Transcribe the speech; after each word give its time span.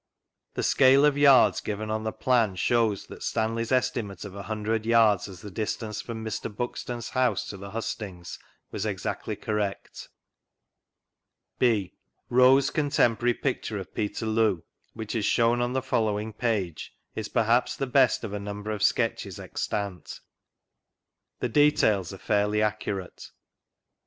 The 0.55 0.63
scale 0.63 1.05
of 1.05 1.15
yards 1.15 1.61
given 1.61 1.91
on 1.91 2.03
the 2.03 2.11
Plan 2.11 2.55
shows 2.55 3.05
that 3.05 3.21
Stanley's 3.21 3.71
estimate 3.71 4.25
of 4.25 4.33
a 4.33 4.41
hundred 4.41 4.83
yards 4.83 5.27
as 5.27 5.41
the 5.41 5.51
distance 5.51 6.01
from 6.01 6.25
Mr. 6.25 6.49
Buxton's 6.57 7.09
house 7.09 7.47
to 7.51 7.57
the 7.57 7.69
Hustings 7.69 8.39
was 8.71 8.83
exacdy 8.83 9.35
correct. 9.39 10.09
(A) 11.61 11.93
Wroe's 12.31 12.71
Contemporary 12.71 13.35
Picture 13.35 13.77
of 13.77 13.93
Peterloo, 13.93 14.63
which 14.95 15.13
is 15.13 15.23
shewn 15.25 15.61
on 15.61 15.73
the 15.73 15.83
following 15.83 16.33
page, 16.33 16.95
is 17.13 17.29
perhaps 17.29 17.75
the 17.75 17.85
best 17.85 18.23
of 18.23 18.33
a 18.33 18.39
number 18.39 18.71
of 18.71 18.81
sketches 18.81 19.39
extant. 19.39 20.19
The 21.41 21.49
details 21.49 22.11
are 22.11 22.17
fairly 22.17 22.63
accurate. 22.63 23.29